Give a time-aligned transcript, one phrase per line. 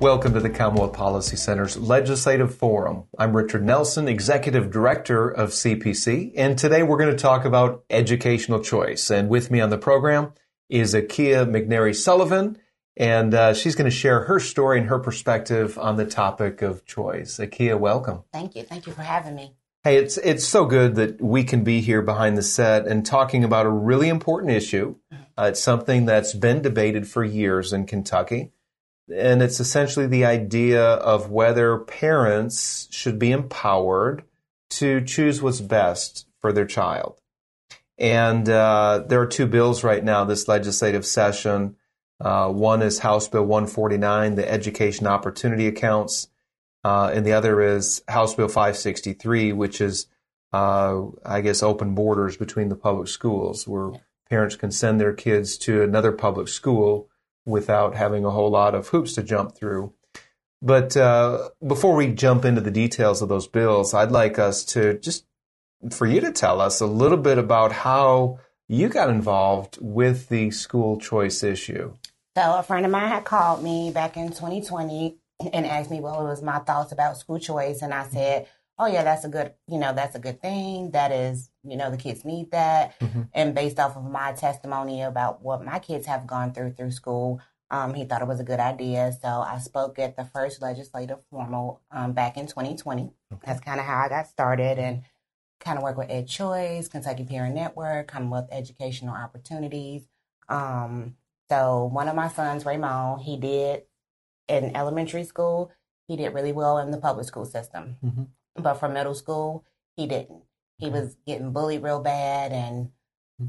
[0.00, 3.06] Welcome to the Commonwealth Policy Center's Legislative Forum.
[3.18, 8.62] I'm Richard Nelson, Executive Director of CPC, and today we're going to talk about educational
[8.62, 9.10] choice.
[9.10, 10.34] And with me on the program
[10.68, 12.58] is Akia McNary Sullivan,
[12.96, 16.86] and uh, she's going to share her story and her perspective on the topic of
[16.86, 17.38] choice.
[17.38, 18.22] Akia, welcome.
[18.32, 18.62] Thank you.
[18.62, 19.56] Thank you for having me.
[19.82, 23.42] Hey, it's it's so good that we can be here behind the set and talking
[23.42, 24.94] about a really important issue.
[25.36, 28.52] Uh, it's something that's been debated for years in Kentucky
[29.14, 34.24] and it's essentially the idea of whether parents should be empowered
[34.70, 37.20] to choose what's best for their child.
[37.98, 41.76] And uh, there are two bills right now this legislative session.
[42.20, 46.28] Uh, one is House Bill 149, the Education Opportunity Accounts,
[46.84, 50.06] uh, and the other is House Bill 563, which is,
[50.52, 53.92] uh, I guess, open borders between the public schools, where
[54.28, 57.08] parents can send their kids to another public school
[57.46, 59.92] without having a whole lot of hoops to jump through.
[60.60, 64.98] But uh, before we jump into the details of those bills, I'd like us to
[64.98, 65.24] just
[65.90, 70.50] for you to tell us a little bit about how you got involved with the
[70.50, 71.94] school choice issue.
[72.36, 75.16] So, a friend of mine had called me back in 2020
[75.52, 79.04] and asked me what was my thoughts about school choice, and I said, "Oh yeah,
[79.04, 80.90] that's a good, you know, that's a good thing.
[80.92, 83.22] That is, you know, the kids need that." Mm-hmm.
[83.34, 87.40] And based off of my testimony about what my kids have gone through through school,
[87.70, 89.12] um, he thought it was a good idea.
[89.20, 93.02] So I spoke at the first legislative formal um, back in 2020.
[93.32, 93.42] Okay.
[93.44, 95.02] That's kind of how I got started and
[95.60, 100.06] kind of work with EdChoice, Kentucky Parent Network, Commonwealth Educational Opportunities.
[100.48, 101.16] Um,
[101.50, 103.82] so one of my sons, Raymond, he did
[104.48, 105.70] in elementary school,
[106.06, 107.96] he did really well in the public school system.
[108.04, 108.22] Mm-hmm.
[108.62, 109.64] But for middle school,
[109.96, 110.42] he didn't.
[110.78, 112.90] He was getting bullied real bad and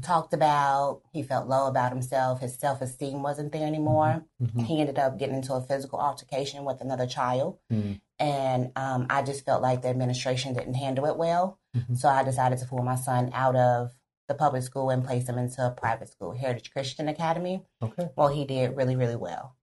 [0.02, 1.02] talked about.
[1.12, 2.40] He felt low about himself.
[2.40, 4.24] His self esteem wasn't there anymore.
[4.42, 4.44] Mm-hmm.
[4.44, 4.60] mm-hmm.
[4.66, 7.58] He ended up getting into a physical altercation with another child.
[7.72, 7.94] Mm-hmm.
[8.18, 11.58] And um, I just felt like the administration didn't handle it well.
[11.76, 11.94] Mm-hmm.
[11.94, 13.92] So I decided to pull my son out of
[14.28, 17.62] the public school and place him into a private school, Heritage Christian Academy.
[17.82, 18.10] Okay.
[18.16, 19.56] Well, he did really, really well.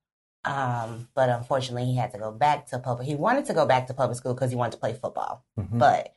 [0.47, 3.08] Um, but unfortunately, he had to go back to public.
[3.08, 5.44] He wanted to go back to public school because he wanted to play football.
[5.59, 5.78] Mm-hmm.
[5.78, 6.13] But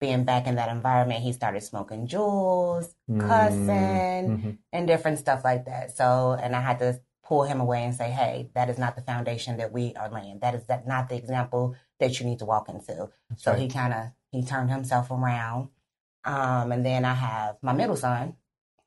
[0.00, 4.50] being back in that environment, he started smoking Juuls, cussing, mm-hmm.
[4.72, 5.96] and different stuff like that.
[5.96, 9.02] So, and I had to pull him away and say, "Hey, that is not the
[9.02, 10.40] foundation that we are laying.
[10.40, 13.60] That is that not the example that you need to walk into." That's so right.
[13.60, 15.68] he kind of he turned himself around.
[16.24, 18.36] Um, and then I have my middle son.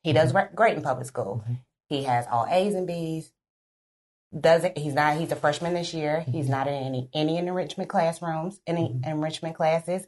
[0.01, 0.55] He does mm-hmm.
[0.55, 1.43] great in public school.
[1.43, 1.53] Mm-hmm.
[1.89, 3.31] He has all A's and B's.
[4.37, 6.21] Doesn't he's not he's a freshman this year.
[6.21, 6.51] He's mm-hmm.
[6.51, 9.09] not in any any enrichment classrooms, any mm-hmm.
[9.09, 10.07] enrichment classes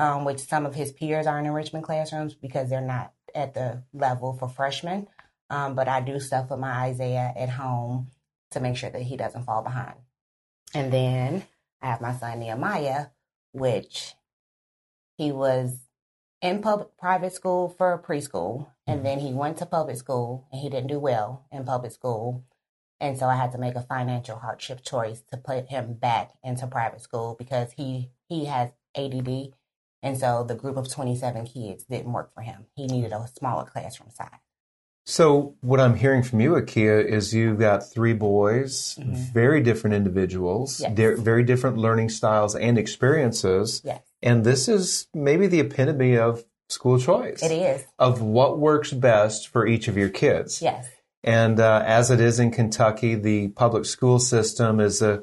[0.00, 3.82] um, which some of his peers are in enrichment classrooms because they're not at the
[3.92, 5.06] level for freshmen.
[5.50, 8.08] Um, but I do stuff with my Isaiah at home
[8.52, 9.96] to make sure that he doesn't fall behind.
[10.72, 11.44] And then
[11.82, 13.06] I have my son Nehemiah,
[13.52, 14.14] which
[15.18, 15.76] he was
[16.40, 19.04] in public private school for preschool, and mm-hmm.
[19.04, 22.44] then he went to public school and he didn't do well in public school.
[23.00, 26.66] And so I had to make a financial hardship choice to put him back into
[26.66, 29.54] private school because he he has ADD
[30.02, 32.66] and so the group of 27 kids didn't work for him.
[32.74, 34.28] He needed a smaller classroom size.
[35.06, 39.14] So, what I'm hearing from you, Akia, is you've got three boys, mm-hmm.
[39.32, 41.18] very different individuals, yes.
[41.18, 43.82] very different learning styles and experiences.
[43.84, 44.02] Yes.
[44.22, 47.42] And this is maybe the epitome of school choice.
[47.42, 47.84] It is.
[47.98, 50.62] Of what works best for each of your kids.
[50.62, 50.86] Yes.
[51.22, 55.22] And uh, as it is in Kentucky, the public school system is a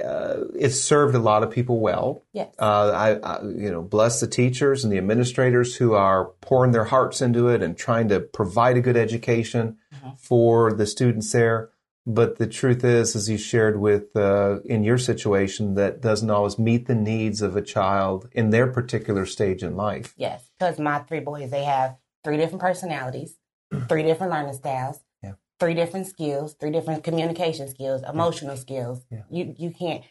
[0.00, 2.24] uh, it's served a lot of people well.
[2.32, 2.54] Yes.
[2.58, 6.84] Uh, I, I, you know, bless the teachers and the administrators who are pouring their
[6.84, 10.14] hearts into it and trying to provide a good education mm-hmm.
[10.16, 11.70] for the students there.
[12.04, 16.58] But the truth is, as you shared with uh, in your situation, that doesn't always
[16.58, 20.12] meet the needs of a child in their particular stage in life.
[20.16, 23.36] Yes, because my three boys, they have three different personalities,
[23.88, 24.98] three different learning styles,
[25.62, 29.00] three different skills, three different communication skills, emotional skills.
[29.12, 29.22] Yeah.
[29.30, 30.02] You you can't.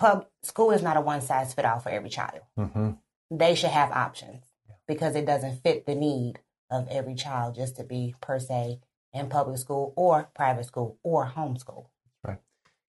[0.00, 2.40] Pub school is not a one size fit all for every child.
[2.58, 2.90] Mm-hmm.
[3.30, 4.74] They should have options yeah.
[4.88, 6.40] because it doesn't fit the need
[6.72, 8.80] of every child just to be per se
[9.12, 11.86] in public school or private school or homeschool.
[12.24, 12.38] Right.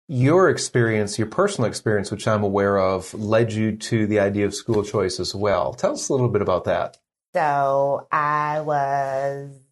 [0.06, 4.54] Your experience, your personal experience, which I'm aware of, led you to the idea of
[4.54, 5.72] school choice as well.
[5.72, 6.98] Tell us a little bit about that.
[7.34, 9.63] So I was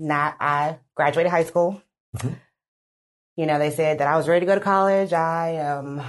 [0.00, 1.82] not, I graduated high school.
[2.16, 2.34] Mm-hmm.
[3.36, 5.12] You know, they said that I was ready to go to college.
[5.12, 6.02] I am,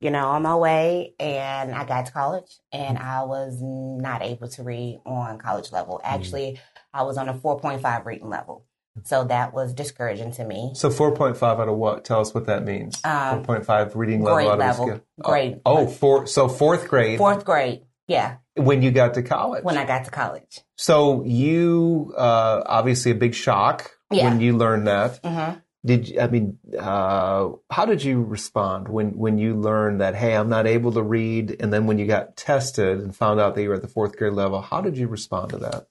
[0.00, 4.48] you know, on my way and I got to college and I was not able
[4.48, 6.00] to read on college level.
[6.04, 6.14] Mm-hmm.
[6.14, 6.98] Actually, mm-hmm.
[6.98, 8.64] I was on a 4.5 reading level.
[9.04, 10.72] So that was discouraging to me.
[10.74, 12.04] So 4.5 out of what?
[12.04, 12.98] Tell us what that means.
[13.04, 14.90] Um, 4.5 reading level grade out level.
[14.90, 15.60] of Grade.
[15.66, 17.18] Oh, oh four, so fourth grade.
[17.18, 17.82] Fourth grade.
[18.06, 18.36] Yeah.
[18.54, 19.64] When you got to college.
[19.64, 20.60] When I got to college.
[20.76, 24.28] So you, uh, obviously a big shock yeah.
[24.28, 25.22] when you learned that.
[25.22, 25.58] Mm-hmm.
[25.84, 30.34] Did you, I mean, uh, how did you respond when, when you learned that, hey,
[30.34, 31.56] I'm not able to read?
[31.60, 34.16] And then when you got tested and found out that you were at the fourth
[34.16, 35.86] grade level, how did you respond to that?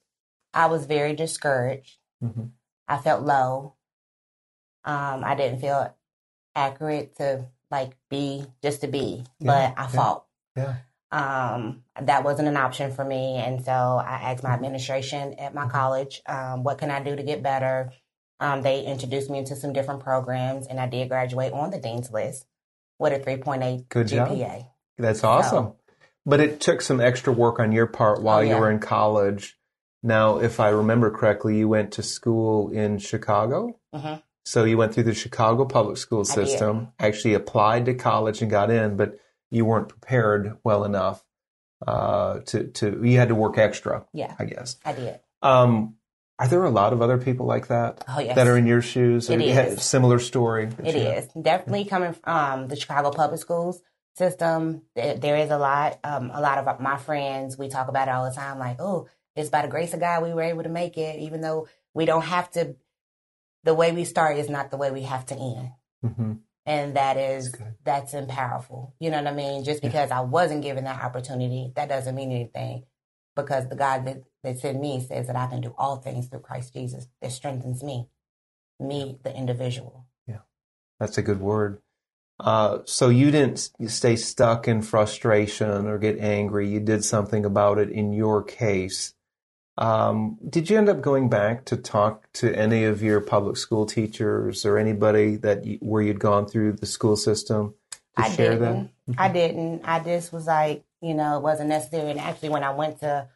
[0.54, 1.98] I was very discouraged.
[2.24, 2.46] Mm-hmm.
[2.88, 3.76] I felt low.
[4.84, 5.96] Um, I didn't feel
[6.56, 10.26] accurate to like be just to be, yeah, but I yeah, fought.
[10.56, 10.76] Yeah.
[11.16, 15.68] Um, that wasn't an option for me, and so I asked my administration at my
[15.68, 17.92] college, um, "What can I do to get better?"
[18.40, 22.12] Um, they introduced me into some different programs, and I did graduate on the dean's
[22.12, 22.46] list
[23.00, 24.58] with a 3.8 Good GPA.
[24.60, 24.66] Job.
[24.98, 25.66] That's awesome.
[25.66, 25.76] So,
[26.26, 28.56] but it took some extra work on your part while oh, yeah.
[28.56, 29.58] you were in college
[30.06, 33.80] now, if I remember correctly, you went to school in Chicago.
[33.94, 34.20] Mm-hmm.
[34.46, 38.70] So you went through the Chicago public school system, actually applied to college and got
[38.70, 39.18] in, but
[39.52, 41.24] you weren't prepared well enough
[41.86, 43.02] uh, to to.
[43.04, 44.06] You had to work extra.
[44.14, 45.20] Yeah, I guess I did.
[45.42, 45.96] Um,
[46.38, 48.04] are there a lot of other people like that?
[48.08, 48.36] Oh, yes.
[48.36, 49.30] That are in your shoes?
[49.30, 49.82] It is.
[49.82, 50.70] Similar story?
[50.84, 51.28] It is.
[51.40, 53.82] Definitely coming from um, the Chicago public schools
[54.16, 54.82] system.
[54.96, 56.00] There, there is a lot.
[56.04, 59.08] Um, a lot of my friends, we talk about it all the time, like, oh,
[59.36, 62.06] it's by the grace of God we were able to make it, even though we
[62.06, 62.76] don't have to.
[63.64, 65.72] The way we start is not the way we have to end.
[66.06, 66.34] Mm-hmm.
[66.66, 67.52] And that is
[67.84, 68.96] that's, that's powerful.
[69.00, 69.64] You know what I mean?
[69.64, 70.20] Just because yeah.
[70.20, 72.86] I wasn't given that opportunity, that doesn't mean anything.
[73.36, 76.40] Because the God that, that's in me says that I can do all things through
[76.40, 78.08] Christ Jesus that strengthens me,
[78.80, 80.06] me, the individual.
[80.26, 80.40] Yeah,
[81.00, 81.82] that's a good word.
[82.40, 86.70] Uh, so you didn't stay stuck in frustration or get angry.
[86.70, 89.15] You did something about it in your case.
[89.78, 93.86] Um, did you end up going back to talk to any of your public school
[93.86, 98.52] teachers or anybody that you, where you'd gone through the school system to I share
[98.52, 98.92] didn't.
[99.08, 99.16] that?
[99.18, 99.82] I didn't.
[99.84, 102.10] I just was like, you know, it wasn't necessary.
[102.10, 103.28] And actually, when I went to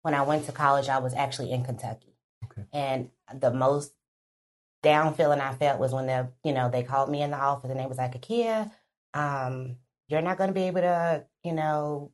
[0.00, 2.66] when I went to college, I was actually in Kentucky, okay.
[2.72, 3.92] and the most
[4.82, 7.70] down feeling I felt was when they, you know, they called me in the office
[7.70, 8.70] and they was like, Akia,
[9.14, 9.76] um,
[10.08, 12.10] you're not going to be able to, you know,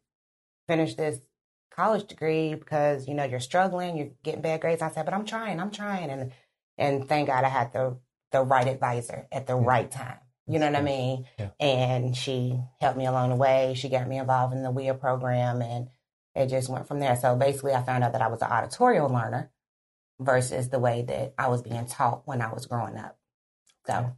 [0.68, 1.18] finish this
[1.78, 4.82] college degree because you know you're struggling, you're getting bad grades.
[4.82, 6.32] I said, but I'm trying, I'm trying, and
[6.76, 7.96] and thank God I had the
[8.32, 9.64] the right advisor at the yeah.
[9.64, 10.18] right time.
[10.48, 11.26] You know what I mean?
[11.38, 11.50] Yeah.
[11.60, 13.74] And she helped me along the way.
[13.76, 15.88] She got me involved in the WIA program, and
[16.34, 17.16] it just went from there.
[17.16, 19.50] So basically, I found out that I was an auditorial learner
[20.18, 23.16] versus the way that I was being taught when I was growing up.
[23.86, 24.16] So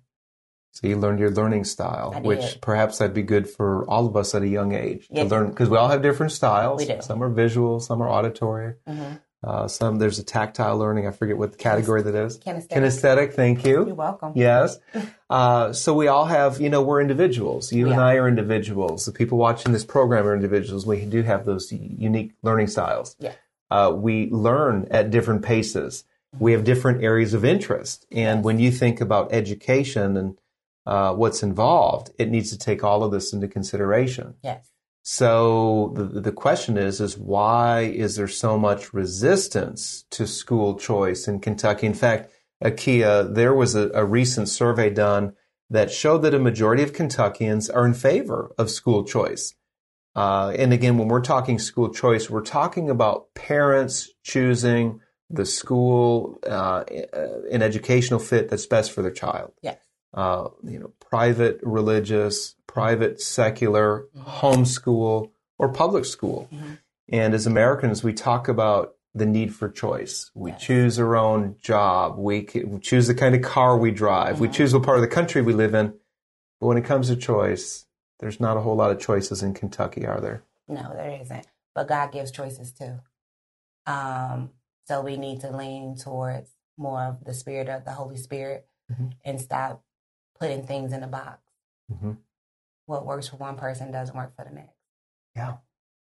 [0.81, 4.35] so you learned your learning style, which perhaps that'd be good for all of us
[4.35, 6.81] at a young age to learn because we all have different styles.
[6.81, 7.03] We do.
[7.03, 8.77] Some are visual, some are auditory.
[8.89, 9.17] Mm-hmm.
[9.43, 11.07] Uh, some there's a tactile learning.
[11.07, 12.39] I forget what the category that is.
[12.39, 12.69] Kinesthetic.
[12.69, 13.35] Kinesthetic.
[13.35, 13.87] Thank you.
[13.87, 14.33] You're welcome.
[14.35, 14.79] Yes.
[15.31, 17.73] Uh, so we all have, you know, we're individuals.
[17.73, 19.07] You and I are individuals.
[19.07, 20.85] The people watching this program are individuals.
[20.85, 23.15] We do have those unique learning styles.
[23.21, 23.35] Yeah.
[23.71, 26.03] Uh, we learn at different paces.
[26.37, 28.07] We have different areas of interest.
[28.11, 28.45] And yes.
[28.45, 30.37] when you think about education and
[30.87, 34.35] uh, what's involved, it needs to take all of this into consideration.
[34.43, 34.71] Yes.
[35.03, 41.27] So the the question is is why is there so much resistance to school choice
[41.27, 41.87] in Kentucky?
[41.87, 42.33] In fact,
[42.63, 45.35] Akia, there was a, a recent survey done
[45.71, 49.55] that showed that a majority of Kentuckians are in favor of school choice.
[50.15, 56.41] Uh, and again, when we're talking school choice, we're talking about parents choosing the school,
[56.45, 56.83] uh,
[57.51, 59.53] an educational fit that's best for their child.
[59.63, 59.79] Yes
[60.15, 64.29] uh, you know, private religious, private secular, mm-hmm.
[64.29, 66.49] homeschool, or public school.
[66.53, 66.75] Mm-hmm.
[67.11, 70.31] And as Americans, we talk about the need for choice.
[70.35, 70.63] We yes.
[70.63, 72.17] choose our own job.
[72.17, 74.35] We, we, choose the kind of car we drive.
[74.35, 74.43] Mm-hmm.
[74.43, 75.95] We choose what part of the country we live in.
[76.61, 77.87] But when it comes to choice,
[78.21, 80.45] there's not a whole lot of choices in Kentucky, are there?
[80.69, 81.47] No, there isn't.
[81.75, 83.01] But God gives choices too.
[83.87, 84.51] Um,
[84.87, 89.09] so we need to lean towards more of the spirit of the Holy Spirit mm-hmm.
[89.25, 89.83] and stop
[90.41, 91.39] putting things in a box.
[91.93, 92.13] Mm-hmm.
[92.87, 94.75] What works for one person doesn't work for the next.
[95.37, 95.57] Yeah.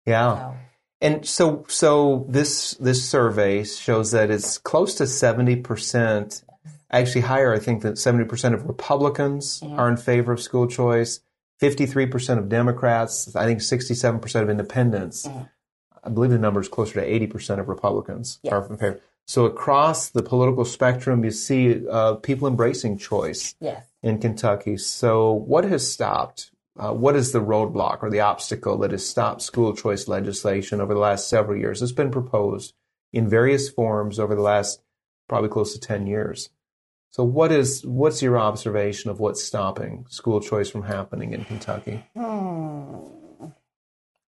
[0.06, 0.36] Yeah.
[0.36, 0.56] So.
[1.00, 6.44] And so, so this this survey shows that it's close to seventy percent,
[6.90, 7.52] actually higher.
[7.52, 9.78] I think that seventy percent of Republicans Mm-hmm.
[9.78, 11.20] are in favor of school choice.
[11.58, 13.34] Fifty-three percent of Democrats.
[13.34, 15.26] I think sixty-seven percent of Independents.
[15.26, 15.42] Mm-hmm.
[16.04, 19.00] I believe the number is closer to eighty percent of Republicans are in favor.
[19.26, 23.86] So across the political spectrum, you see uh, people embracing choice Yes.
[24.02, 24.76] in Kentucky.
[24.76, 26.50] So, what has stopped?
[26.78, 30.94] Uh, what is the roadblock or the obstacle that has stopped school choice legislation over
[30.94, 31.82] the last several years?
[31.82, 32.74] It's been proposed
[33.12, 34.80] in various forms over the last
[35.28, 36.50] probably close to ten years.
[37.10, 42.04] So, what is what's your observation of what's stopping school choice from happening in Kentucky?
[42.16, 42.96] Hmm.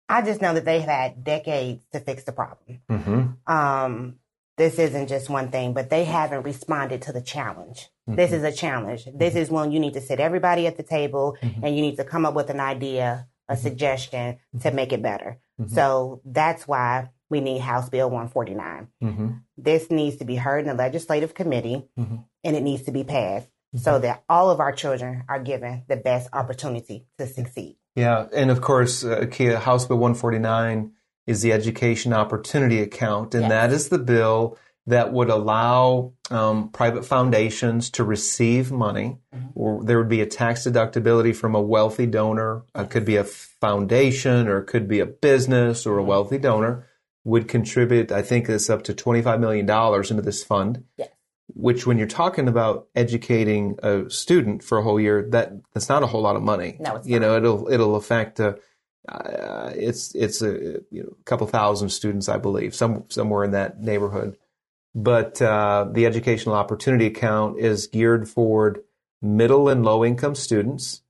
[0.06, 2.80] I just know that they've had decades to fix the problem.
[2.90, 3.52] Mm-hmm.
[3.52, 4.16] Um,
[4.56, 7.88] this isn't just one thing, but they haven't responded to the challenge.
[8.06, 8.44] This mm-hmm.
[8.44, 9.04] is a challenge.
[9.04, 9.38] This mm-hmm.
[9.38, 11.64] is when you need to sit everybody at the table mm-hmm.
[11.64, 15.38] and you need to come up with an idea, a suggestion to make it better.
[15.68, 18.88] So that's why we need House Bill 149.
[19.02, 19.28] Mm-hmm.
[19.56, 23.48] This needs to be heard in the legislative committee and it needs to be passed
[23.76, 27.76] so that all of our children are given the best opportunity to succeed.
[27.96, 30.92] Yeah, and of course, uh, Kia House Bill 149
[31.26, 33.50] is the Education Opportunity Account, and Yes.
[33.50, 39.18] that is the bill that would allow um, private foundations to receive money.
[39.54, 42.64] Or there would be a tax deductibility from a wealthy donor.
[42.74, 46.86] It could be a foundation, or it could be a business, or a wealthy donor
[47.24, 48.12] would contribute.
[48.12, 51.08] I think it's up to 25 million dollars into this fund Yes.
[51.54, 56.02] which when you're talking about educating a student for a whole year, that that's not
[56.02, 56.76] a whole lot of money.
[56.80, 58.54] No, it's you know, it'll it'll affect uh,
[59.08, 63.80] uh, it's it's a you know, couple thousand students, I believe, some somewhere in that
[63.80, 64.36] neighborhood.
[64.94, 68.80] But uh, the educational opportunity account is geared toward
[69.20, 71.02] middle and low income students,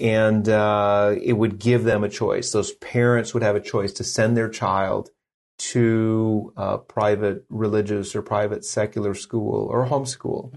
[0.00, 2.52] and uh, it would give them a choice.
[2.52, 5.10] Those parents would have a choice to send their child
[5.58, 10.52] to a private religious or private secular school or homeschool.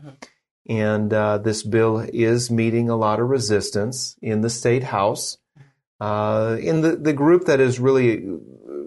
[0.67, 5.37] And uh, this bill is meeting a lot of resistance in the state house.
[5.99, 8.23] Uh, in the, the group that is really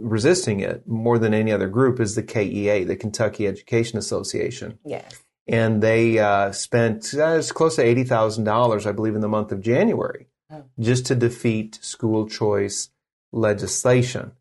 [0.00, 4.78] resisting it more than any other group is the KEA, the Kentucky Education Association.
[4.84, 5.22] Yes.
[5.46, 9.60] And they uh, spent uh, it's close to $80,000, I believe, in the month of
[9.60, 10.64] January Oh.
[10.80, 12.88] just to defeat school choice
[13.32, 14.32] legislation.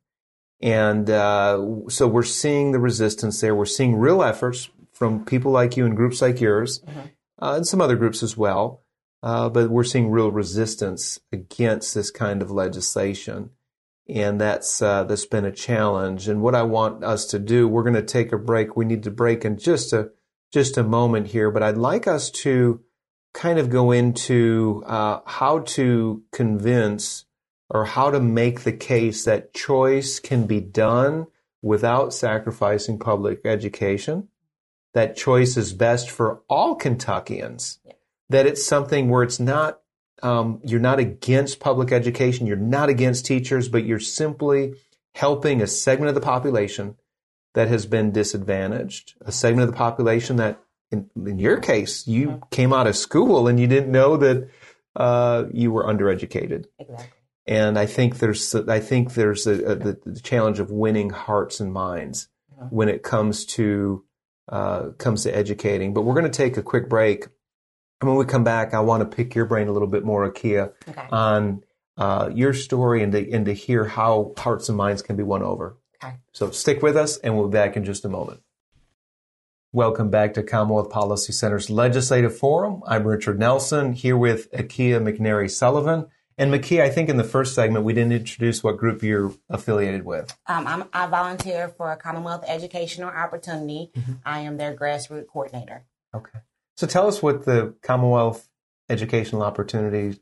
[0.61, 3.53] And uh, so we're seeing the resistance there.
[3.53, 6.81] We're seeing real efforts from people like you and groups like yours,
[7.41, 8.81] uh, and some other groups as well.
[9.27, 13.49] Uh, but we're seeing real resistance against this kind of legislation,
[14.07, 16.29] and that's uh, that's been a challenge.
[16.29, 18.77] And what I want us to do, we're going to take a break.
[18.77, 20.11] We need to break in just a
[20.53, 22.79] just a moment here, but I'd like us to
[23.33, 27.25] kind of go into uh, how to convince
[27.69, 31.27] or how to make the case that choice can be done
[31.61, 34.29] without sacrificing public education,
[34.93, 37.79] that choice is best for all Kentuckians,
[38.29, 39.79] that it's something where it's not,
[40.23, 44.73] um, you're not against public education, you're not against teachers, but you're simply
[45.15, 46.95] helping a segment of the population
[47.53, 50.59] that has been disadvantaged, a segment of the population that,
[50.91, 54.49] in, in your case, you came out of school and you didn't know that
[54.95, 57.07] uh, you were undereducated Exactly.
[57.45, 61.59] and I think there's I think there's a, a, the, the challenge of winning hearts
[61.59, 62.29] and minds
[62.69, 64.03] when it comes to
[64.49, 65.93] uh, comes to educating.
[65.93, 67.27] But we're going to take a quick break,
[68.01, 70.29] and when we come back, I want to pick your brain a little bit more,
[70.29, 71.07] Akia, Okay.
[71.11, 71.63] on
[71.97, 75.41] uh, your story and to, and to hear how hearts and minds can be won
[75.41, 75.77] over.
[76.03, 76.15] Okay.
[76.31, 78.41] So stick with us, and we'll be back in just a moment.
[79.73, 82.81] Welcome back to Commonwealth Policy Center's Legislative Forum.
[82.87, 86.07] I'm Richard Nelson here with Akia McNary Sullivan.
[86.37, 90.05] And Makia, I think in the first segment we didn't introduce what group you're affiliated
[90.05, 90.37] with.
[90.45, 93.91] Um, I'm, I volunteer for Commonwealth Educational Opportunity.
[94.23, 95.83] I am their grassroots coordinator.
[96.15, 96.39] Okay.
[96.77, 98.47] So tell us what the Commonwealth
[98.87, 100.19] Educational Opportunity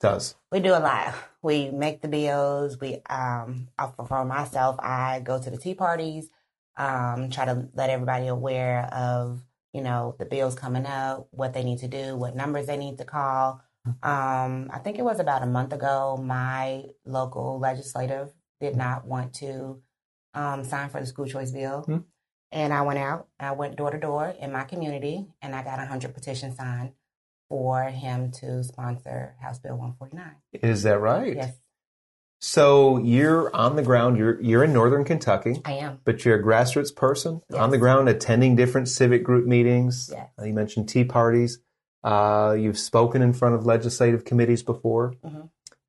[0.00, 0.34] does.
[0.50, 1.14] We do a lot.
[1.42, 2.78] We make the bills.
[2.80, 3.68] We, um,
[4.08, 6.28] for myself, I go to the tea parties,
[6.76, 9.40] um, try to let everybody aware of,
[9.72, 12.98] you know, the bills coming up, what they need to do, what numbers they need
[12.98, 13.62] to call.
[14.02, 19.34] Um, I think it was about a month ago, my local legislative did not want
[19.34, 19.80] to
[20.34, 21.82] um, sign for the school choice bill.
[21.82, 21.98] Hmm.
[22.52, 25.78] And I went out, I went door to door in my community, and I got
[25.78, 26.92] 100 petitions signed
[27.48, 30.34] for him to sponsor House Bill 149.
[30.54, 31.36] Is that right?
[31.36, 31.54] Yes,
[32.40, 34.16] So you're on the ground.
[34.16, 36.00] You're you're in Northern Kentucky, I am.
[36.04, 37.60] but you're a grassroots person Yes.
[37.60, 40.10] on the ground, attending different civic group meetings.
[40.12, 40.28] Yes.
[40.38, 41.58] Uh, You mentioned tea parties.
[42.02, 45.42] Uh, you've spoken in front of legislative committees before, mm-hmm.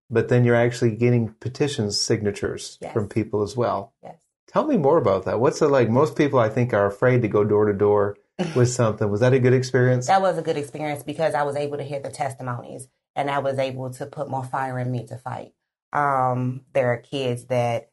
[0.10, 2.91] but then you're actually getting petitions signatures Yes.
[2.94, 3.94] from people as well.
[4.03, 4.18] Yes.
[4.51, 5.39] Tell me more about that.
[5.39, 5.89] What's it like?
[5.89, 8.17] Most people, I think, are afraid to go door to door
[8.55, 9.10] with something.
[9.10, 10.08] Was that a good experience?
[10.08, 13.39] That was a good experience because I was able to hear the testimonies and I
[13.39, 15.53] was able to put more fire in me to fight.
[15.93, 17.91] Um, there are kids that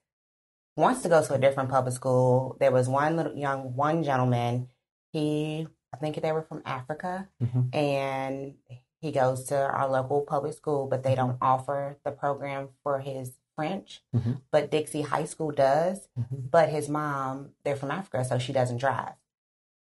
[0.76, 2.56] wants to go to a different public school.
[2.60, 4.68] There was one little young one gentleman.
[5.12, 7.74] He, I think they were from Africa, Mhm.
[7.74, 8.54] and
[9.00, 13.38] he goes to our local public school, but they don't offer the program for his
[13.58, 14.04] French.
[14.14, 14.42] Mhm.
[14.52, 16.08] But Dixie High School does.
[16.16, 16.48] Mhm.
[16.48, 19.14] But his mom, they're from Africa, so she doesn't drive,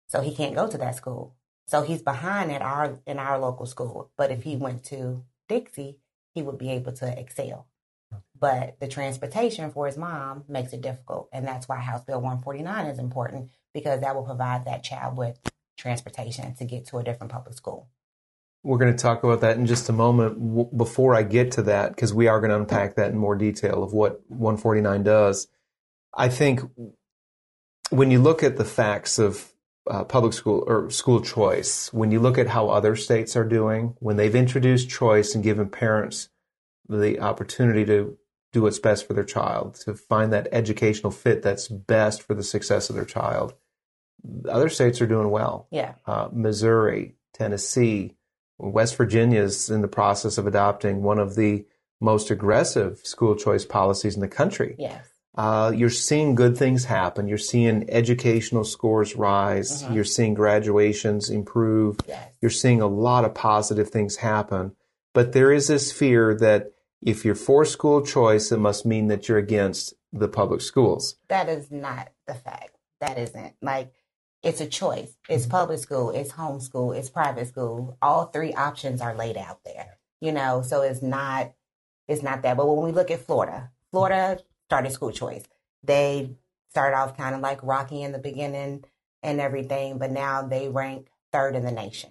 [0.08, 1.34] so he can't go to that school.
[1.66, 4.10] So he's behind at our in our local school.
[4.18, 5.98] But if he went to Dixie,
[6.34, 7.66] he would be able to excel.
[8.38, 11.30] But the transportation for his mom makes it difficult.
[11.32, 15.40] And that's why House Bill 149 is important because that will provide that child with
[15.78, 17.88] transportation to get to a different public school.
[18.64, 20.34] We're going to talk about that in just a moment.
[20.38, 23.34] W- before I get to that, because we are going to unpack that in more
[23.36, 25.48] detail of what 149 does.
[26.14, 26.60] I think
[27.90, 29.52] when you look at the facts of
[29.90, 33.96] uh, public school or school choice, when you look at how other states are doing,
[33.98, 36.28] when they've introduced choice and given parents
[36.88, 38.16] the opportunity to
[38.52, 42.42] do what's best for their child, to find that educational fit that's best for the
[42.42, 43.54] success of their child,
[44.48, 45.94] other states are doing well Yeah.
[46.06, 48.14] uh, Missouri, Tennessee,
[48.58, 51.64] West Virginia is in the process of adopting one of the
[52.00, 54.74] most aggressive school choice policies in the country.
[54.78, 55.06] Yes.
[55.34, 57.26] Uh, you're seeing good things happen.
[57.26, 59.82] You're seeing educational scores rise.
[59.82, 59.94] Mhm.
[59.94, 61.96] You're seeing graduations improve.
[62.06, 62.34] Yes.
[62.42, 64.76] You're seeing a lot of positive things happen.
[65.14, 69.28] But there is this fear that if you're for school choice, it must mean that
[69.28, 71.16] you're against the public schools.
[71.28, 72.76] That is not the fact.
[73.00, 73.54] That isn't.
[73.62, 73.92] Like,
[74.42, 75.16] it's a choice.
[75.28, 77.96] It's public school, it's homeschool, it's private school.
[78.02, 79.98] All three options are laid out there.
[80.20, 81.52] You know, so it's not
[82.08, 82.56] it's not that.
[82.56, 85.44] But when we look at Florida, Florida started school choice.
[85.82, 86.36] They
[86.70, 88.84] started off kind of like rocky in the beginning
[89.22, 92.10] and everything, but now they rank third in the nation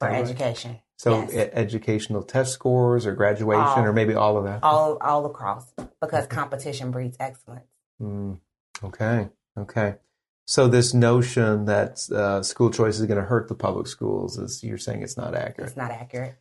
[0.00, 0.22] for right.
[0.22, 0.80] education.
[0.96, 1.50] So Yes.
[1.52, 3.86] educational test scores or graduation All.
[3.86, 4.62] or maybe all of that.
[4.62, 7.66] All all across because competition breeds excellence.
[8.00, 8.38] Mm,
[8.82, 9.28] okay.
[9.56, 9.96] Okay.
[10.46, 14.62] So this notion that uh, school choice is going to hurt the public schools is
[14.62, 15.68] you're saying it's not accurate.
[15.70, 16.36] It's not accurate.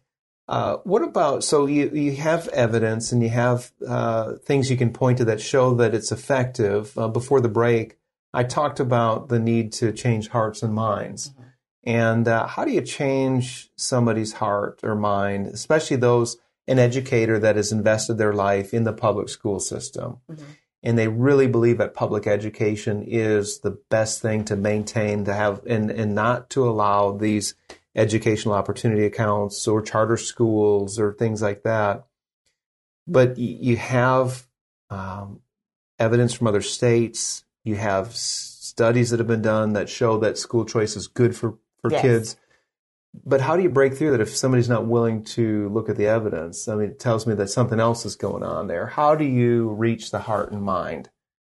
[0.50, 4.92] Uh, what about so you you have evidence and you have uh, things you can
[4.92, 6.98] point to that show that it's effective.
[6.98, 7.98] Uh, before the break,
[8.34, 11.44] I talked about the need to change hearts and minds, Mhm.
[11.86, 16.36] and uh, how do you change somebody's heart or mind, especially those
[16.68, 20.44] an educator that has invested their life in the public school system, Mhm.
[20.84, 25.62] And they really believe that public education is the best thing to maintain to have
[25.65, 27.56] and and not to allow these
[27.96, 32.06] educational opportunity accounts or charter schools or things like that.
[33.08, 34.48] But you have
[34.89, 35.41] um,
[36.00, 37.43] evidence from other states.
[37.63, 41.58] You have studies that have been done that show that school choice is good for,
[41.82, 42.02] for Yes.
[42.02, 42.38] kids.
[43.26, 46.08] But how do you break through that if somebody's not willing to look at the
[46.08, 46.67] evidence?
[46.67, 48.88] I mean, it tells me that something else is going on there.
[48.88, 51.10] How do you reach the heart and mind?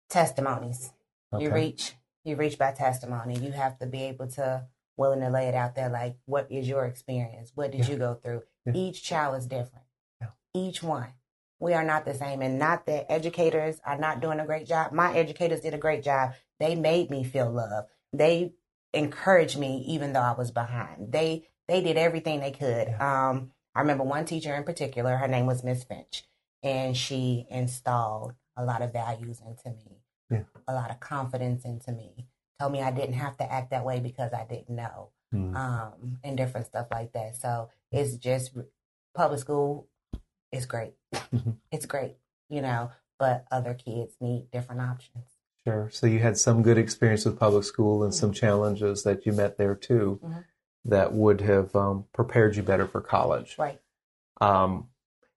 [0.10, 0.92] Testimonies.
[1.40, 1.94] You reach
[2.26, 3.38] you reach by testimony.
[3.38, 6.68] You have to be able to willing to lay it out there like what is
[6.70, 7.52] your experience?
[7.56, 7.92] What did Yeah.
[7.94, 8.44] you go through?
[8.66, 8.74] Yeah.
[8.76, 9.86] Each child is different.
[10.22, 10.28] Yeah.
[10.54, 11.08] Each one.
[11.60, 14.92] We are not the same and not that educators are not doing a great job.
[14.92, 16.34] My educators did a great job.
[16.60, 17.90] They made me feel loved.
[18.12, 18.54] They
[18.94, 21.12] encouraged me even though I was behind.
[21.12, 22.90] They they did everything they could.
[23.00, 26.24] Um I remember one teacher in particular, her name was Miss Finch,
[26.62, 30.44] and she installed a lot of values into me Yeah.
[30.68, 32.28] a lot of confidence into me.
[32.60, 35.56] Told me I didn't have to act that way because I didn't know, Hmm.
[35.56, 37.36] um, and different stuff like that.
[37.36, 38.56] So it's just
[39.16, 39.88] public school
[40.52, 40.94] is great.
[41.14, 41.58] Mhm.
[41.72, 42.18] It's great,
[42.50, 45.26] you know, but other kids need different options.
[45.66, 45.90] Sure.
[45.90, 49.58] So you had some good experience with public school and some challenges that you met
[49.58, 50.44] there too Mhm.
[50.86, 53.56] That would have um, prepared you better for college.
[53.58, 53.80] Right.
[54.42, 54.88] Um,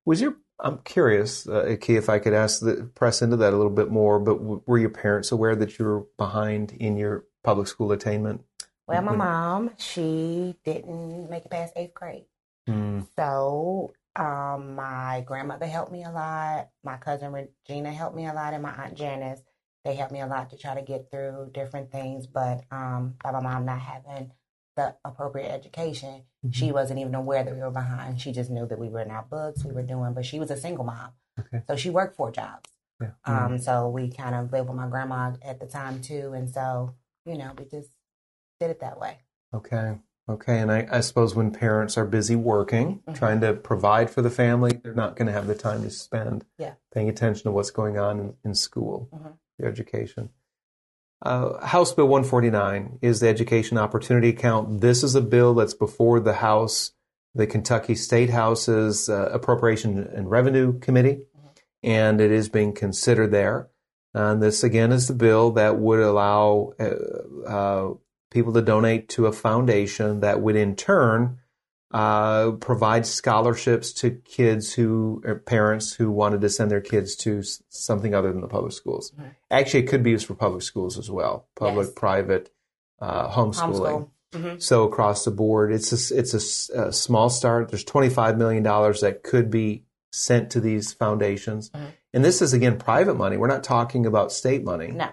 [0.04, 3.56] was your I'm curious, uh, Iki, if I could ask the press into that a
[3.56, 4.18] little bit more.
[4.18, 8.42] But w- were your parents aware that you were behind in your public school attainment?
[8.86, 12.24] Well, my When- mom, she didn't make it past eighth grade.
[12.66, 13.00] Hmm.
[13.16, 16.70] So um, my grandmother helped me a lot.
[16.82, 19.42] My cousin Regina helped me a lot, and my aunt Janice.
[19.84, 22.26] They helped me a lot to try to get through different things.
[22.26, 24.32] But um, by my mom not having
[24.76, 28.20] the appropriate education, she wasn't even aware that we were behind.
[28.20, 30.12] She just knew that we were in our books, we were doing.
[30.12, 31.10] But she was a single mom,
[31.40, 31.62] Okay.
[31.66, 32.70] so she worked four jobs.
[33.00, 33.10] Yeah.
[33.24, 36.94] Um, so we kind of lived with my grandma at the time too, and so
[37.24, 37.90] you know we just
[38.60, 39.18] did it that way.
[39.54, 39.98] Okay.
[40.28, 40.58] Okay.
[40.58, 43.14] And I, I suppose when parents are busy working, Mhm.
[43.14, 46.44] trying to provide for the family, they're not going to have the time to spend
[46.58, 46.74] Yeah.
[46.92, 49.08] paying attention to what's going on in, in school,
[49.58, 50.30] your education.
[51.22, 54.80] Uh, House Bill 149 is the Education Opportunity Account.
[54.80, 56.92] This is a bill that's before the House,
[57.34, 61.22] the Kentucky State House's uh, Appropriation and Revenue Committee,
[61.82, 63.70] and it is being considered there.
[64.12, 67.94] And this again is the bill that would allow uh, uh
[68.30, 71.38] people to donate to a foundation that would in turn
[71.92, 77.42] uh, provide scholarships to kids who or parents who wanted to send their kids to
[77.68, 79.12] something other than the public schools.
[79.12, 79.28] Mm-hmm.
[79.50, 81.94] Actually, it could be used for public schools as well, public, yes.
[81.94, 82.50] private,
[83.00, 83.80] uh, homeschooling.
[83.80, 84.10] Homeschool.
[84.32, 84.58] Mm-hmm.
[84.58, 87.68] So across the board, it's a, it's a, a, small start.
[87.70, 91.86] There's 25 million dollars that could be sent to these foundations, mm-hmm.
[92.12, 93.36] and this is again private money.
[93.36, 94.88] We're not talking about state money.
[94.88, 95.10] No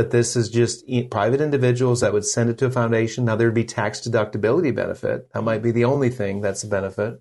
[0.00, 3.26] but this is just private individuals that would send it to a foundation.
[3.26, 5.30] Now there'd be tax deductibility benefit.
[5.34, 7.20] That might be the only thing that's a benefit.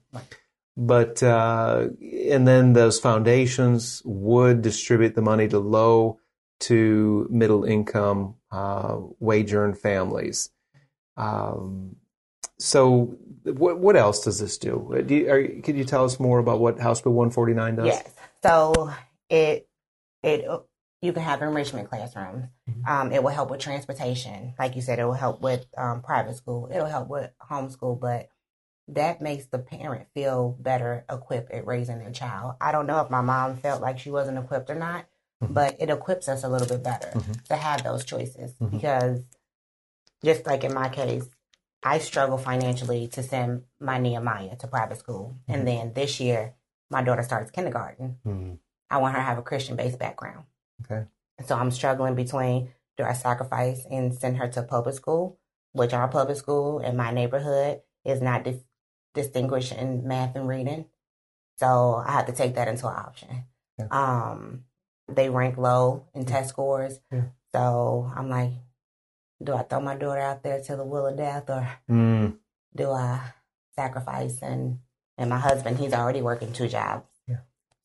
[0.78, 6.22] But uh, and then those foundations would distribute the money to low
[6.62, 10.50] to middle income uh, wage earned families.
[11.18, 11.98] Um,
[12.60, 15.04] so what what else does this do?
[15.06, 17.88] do you, are, could you tell us more about what House Bill 149 does?
[17.88, 18.14] Yes.
[18.42, 18.94] So
[19.30, 19.68] it
[20.24, 20.46] it
[21.02, 22.46] you can have enrichment classrooms.
[22.70, 22.90] Mm-hmm.
[22.90, 24.54] Um, it will help with transportation.
[24.60, 26.70] Like you said, it will help with um, private school.
[26.72, 28.30] It'll help with homeschool, but
[28.90, 32.56] that makes the parent feel better equipped at raising their child.
[32.60, 35.06] I don't know if my mom felt like she wasn't equipped or not,
[35.42, 35.54] mm-hmm.
[35.54, 37.34] but it equips us a little bit better mm-hmm.
[37.48, 38.76] to have those choices mm-hmm.
[38.76, 39.22] because
[40.24, 41.30] just like in my case,
[41.82, 45.38] I struggle financially to send my Nehemiah to private school.
[45.48, 45.66] And mm-hmm.
[45.66, 46.56] then this year,
[46.90, 48.18] my daughter starts kindergarten.
[48.26, 48.54] Mm-hmm.
[48.90, 50.46] I want her to have a Christian based background.
[50.84, 51.06] Okay.
[51.46, 55.40] So I'm struggling between do I sacrifice and send her to public school,
[55.72, 58.64] which our public school in my neighborhood is not dis-
[59.14, 60.86] distinguished in math and reading.
[61.58, 63.46] So I have to take that into option.
[63.78, 63.88] Yeah.
[63.92, 64.66] Um,
[65.08, 67.00] they rank low in test scores.
[67.12, 67.24] Yeah.
[67.54, 68.52] So I'm like,
[69.42, 72.36] do I throw my daughter out there to the will of death or mm.
[72.76, 73.22] do I
[73.76, 74.80] sacrifice and
[75.18, 77.06] and my husband, he's already working two jobs.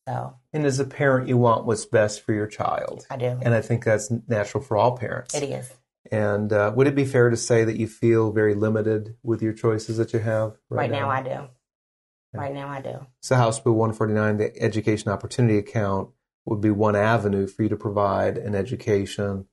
[0.07, 3.07] So, and as a parent, you want what's best for your child.
[3.11, 5.35] I do, and I think that's natural for all parents.
[5.35, 5.73] It is.
[6.13, 9.55] And uh, would it be fair to say that you feel very limited with your
[9.55, 11.07] choices that you have right, right now?
[11.07, 11.11] now?
[11.11, 11.29] I do.
[11.31, 12.41] Yeah.
[12.41, 13.07] Right now, I do.
[13.21, 16.11] So, House Bill 149, the Education Opportunity Account,
[16.45, 19.47] would be one avenue for you to provide an education.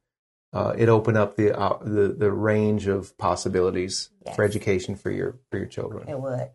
[0.52, 4.36] Uh, it opened up the, uh, the the range of possibilities yes.
[4.36, 6.10] for education for your for your children.
[6.10, 6.50] It would.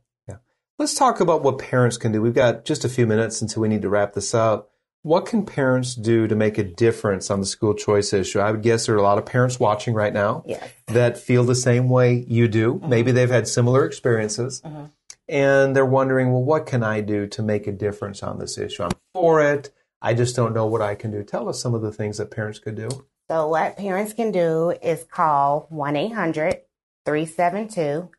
[0.78, 2.20] Let's talk about what parents can do.
[2.20, 4.70] We've got just a few minutes until we need to wrap this up.
[5.02, 8.40] What can parents do to make a difference on the school choice issue?
[8.40, 10.68] I would guess there are a lot of parents watching right now yes.
[10.88, 12.74] that feel the same way you do.
[12.74, 12.88] Mm-hmm.
[12.90, 14.86] Maybe they've had similar experiences mm-hmm.
[15.28, 18.82] and they're wondering, well, what can I do to make a difference on this issue?
[18.82, 19.72] I'm for it.
[20.02, 21.22] I just don't know what I can do.
[21.22, 22.88] Tell us some of the things that parents could do.
[23.30, 26.60] So, what parents can do is call 1 800
[27.06, 28.10] 372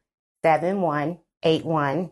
[0.44, 2.12] 7181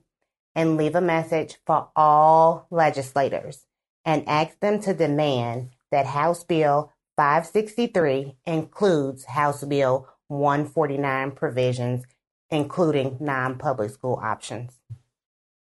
[0.56, 3.65] and leave a message for all legislators
[4.06, 12.04] and ask them to demand that House Bill 563 includes House Bill 149 provisions,
[12.50, 14.74] including non public school options.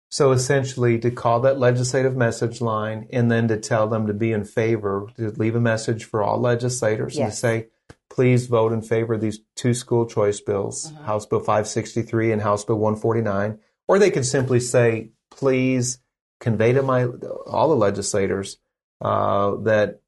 [0.09, 4.31] So essentially, to call that legislative message line and then to tell them to be
[4.31, 7.21] in favor, to leave a message for all legislators yes.
[7.21, 7.67] and to say,
[8.09, 11.03] please vote in favor of these two school choice bills, mm-hmm.
[11.03, 15.99] House Bill 563 and House Bill 149 or they could simply say, please
[16.39, 17.05] convey to my
[17.47, 18.57] all the legislators
[19.01, 20.01] uh, that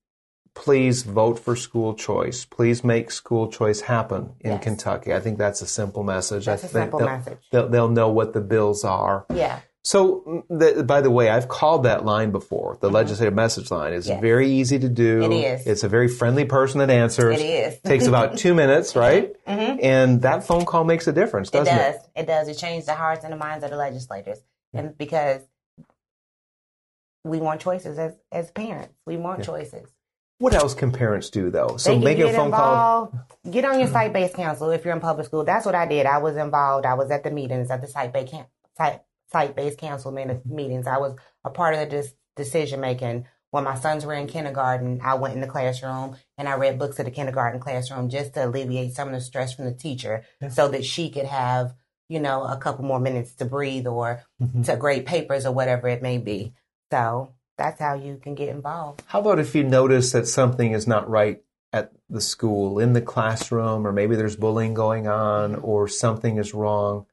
[0.54, 2.46] please vote for school choice.
[2.46, 4.64] Please make school choice happen in yes.
[4.64, 5.14] Kentucky.
[5.14, 6.46] I think that's a simple message.
[6.46, 7.38] That's I a simple they'll, message.
[7.52, 9.26] They'll, they'll, know what the bills are.
[9.34, 9.60] Yeah.
[9.88, 12.78] So, by the way, I've called that line before.
[12.82, 12.96] The mm-hmm.
[12.96, 14.20] legislative message line is yes.
[14.20, 15.32] very easy to do.
[15.32, 15.66] It is.
[15.66, 17.40] It's a very friendly person that answers.
[17.40, 17.80] It is.
[17.86, 19.00] Takes about two minutes, mm-hmm.
[19.00, 19.34] right?
[19.48, 19.80] Mm-hmm.
[19.82, 21.78] And that phone call makes a difference, doesn't it?
[21.78, 21.96] Does.
[21.96, 22.02] It?
[22.16, 22.48] it does.
[22.50, 24.40] It changes the hearts and the minds of the legislators,
[24.74, 24.82] yeah.
[24.82, 25.42] and because
[27.24, 29.46] we want choices as as parents, we want yeah.
[29.46, 29.90] choices.
[30.40, 31.78] What else can parents do though?
[31.78, 33.28] So make a phone involved, call.
[33.50, 35.46] Get on your site based council if you're in public school.
[35.46, 36.06] That's what I did.
[36.06, 36.86] I was involved.
[36.86, 39.00] I was at the meetings at the site based camp, site
[39.32, 40.88] site-based council meetings.
[40.88, 43.26] I was a part of the decision making.
[43.52, 47.00] When my sons were in kindergarten, I went in the classroom and I read books
[47.00, 50.68] at the kindergarten classroom just to alleviate some of the stress from the teacher so
[50.68, 51.74] that she could have,
[52.10, 54.64] you know, a couple more minutes to breathe or mm-hmm.
[54.64, 56.54] to grade papers or whatever it may be.
[56.92, 59.02] So that's how you can get involved.
[59.08, 61.42] How about if you notice that something is not right
[61.74, 66.54] at the school, in the classroom, or maybe there's bullying going on or something is
[66.54, 67.06] wrong?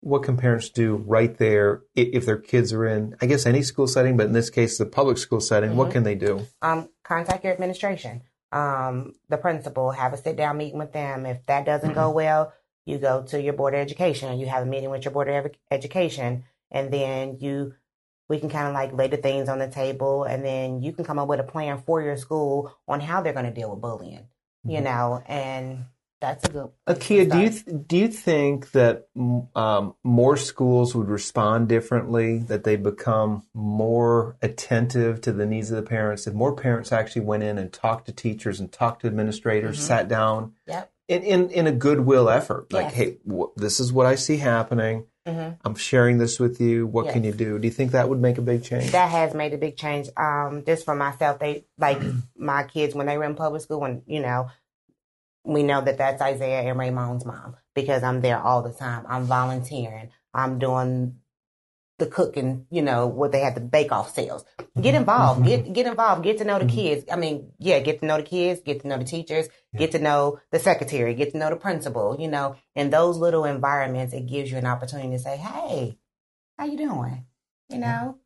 [0.00, 3.86] What can parents do right there if their kids are in, I guess, any school
[3.88, 5.70] setting, but in this case, the public school setting?
[5.70, 5.78] Mm-hmm.
[5.78, 6.46] What can they do?
[6.62, 8.22] Um, contact your administration.
[8.52, 11.26] um, the principal, have a sit down meeting with them.
[11.26, 12.52] If that doesn't go well,
[12.86, 14.38] you go to your board of education.
[14.38, 17.74] You have a meeting with your board of education, and then you
[18.30, 21.04] we can kind of like lay the things on the table, and then you can
[21.04, 23.80] come up with a plan for your school on how they're going to deal with
[23.82, 24.28] bullying.
[24.64, 24.84] You Mm-hmm.
[24.84, 25.84] know, and
[26.20, 26.68] that's a good.
[26.88, 29.08] Akia, do you th- do you think that
[29.54, 32.38] um, more schools would respond differently?
[32.38, 36.26] That they become more attentive to the needs of the parents?
[36.26, 39.82] If more parents actually went in and talked to teachers and talked to administrators, Mhm.
[39.82, 40.90] sat down Yep.
[41.08, 42.94] in in, in a goodwill effort, like, Yes.
[42.94, 45.06] hey, w- this is what I see happening.
[45.26, 46.86] hmm I'm sharing this with you.
[46.86, 47.58] What can you do?
[47.58, 48.92] Do you think that would make a big change?
[48.92, 50.08] that has made a big change.
[50.16, 52.00] Um, just for myself, they like
[52.36, 54.48] my kids when they were in public school, and you know,
[55.48, 59.06] we know that that's Isaiah and Raymond's mom because I'm there all the time.
[59.08, 60.10] I'm volunteering.
[60.34, 61.16] I'm doing
[61.98, 62.66] the cooking.
[62.70, 64.44] You know, what they had the bake off sales.
[64.58, 64.82] Mm-hmm.
[64.82, 65.46] Get involved.
[65.46, 65.72] Get mm-hmm.
[65.72, 66.22] get involved.
[66.22, 66.76] Get to know the mm-hmm.
[66.76, 67.04] kids.
[67.10, 68.60] I mean, yeah, get to know the kids.
[68.60, 69.48] Get to know the teachers.
[69.74, 71.14] Get to know the secretary.
[71.14, 72.16] Get to know the principal.
[72.20, 75.98] You know, in those little environments, it gives you an opportunity to say, "Hey,
[76.58, 77.24] how you doing?"
[77.70, 78.18] You know,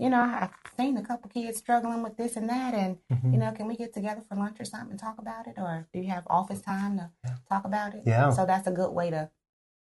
[0.00, 3.32] you know, I've seen a couple kids struggling with this and that, and Mhm.
[3.32, 5.86] you know, can we get together for lunch or something and talk about it, or
[5.92, 7.10] do you have office time to
[7.48, 8.02] talk about it?
[8.06, 8.30] Yeah.
[8.30, 9.28] So that's a good way to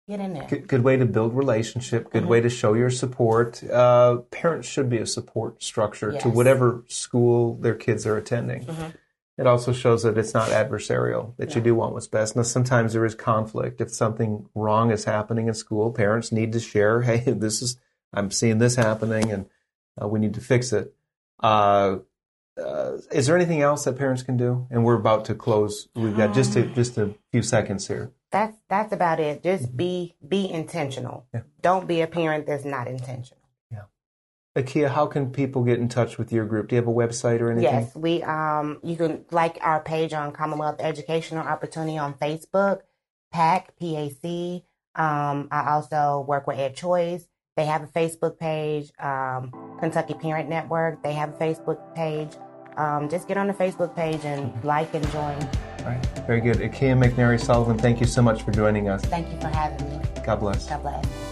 [0.07, 0.47] get in there.
[0.49, 2.09] Good, good way to build relationship.
[2.11, 2.27] Good Mhm.
[2.27, 3.63] way to show your support.
[3.63, 8.63] Uh, parents should be a support structure to whatever school their kids are attending.
[8.65, 8.93] Mhm.
[9.37, 11.33] It also shows that it's not adversarial.
[11.37, 12.35] That you do want what's best.
[12.35, 13.79] Now, sometimes there is conflict.
[13.79, 17.03] If something wrong is happening in school, parents need to share.
[17.03, 17.77] Hey, this is
[18.11, 19.45] I'm seeing this happening, and
[20.01, 20.93] uh, we need to fix it.
[21.41, 21.97] Uh,
[22.59, 24.67] uh, is there anything else that parents can do?
[24.69, 25.87] And we're about to close.
[25.95, 28.11] We've got just a, just a few seconds here.
[28.31, 29.41] That's that's about it.
[29.41, 31.25] Just be be intentional.
[31.33, 31.41] Yeah.
[31.61, 33.41] Don't be a parent that's not intentional.
[33.71, 33.83] Yeah.
[34.55, 36.67] Akia, how can people get in touch with your group?
[36.67, 37.73] Do you have a website or anything?
[37.73, 42.81] Yes, we um you can like our page on Commonwealth Educational Opportunity on Facebook,
[43.31, 44.63] PAC, PAC.
[44.95, 47.25] Um, I also work with EdChoice.
[47.55, 48.91] They have a Facebook page.
[48.99, 51.01] Um, Kentucky Parent Network.
[51.03, 52.29] They have a Facebook page.
[52.77, 55.37] Um, just get on the Facebook page and like and join.
[55.79, 56.05] All right.
[56.27, 56.57] Very good.
[56.57, 59.03] Akia McNary Sullivan, thank you so much for joining us.
[59.05, 59.99] Thank you for having me.
[60.23, 60.69] God bless.
[60.69, 61.28] God bless.